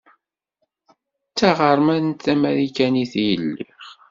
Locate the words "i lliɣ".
3.25-3.83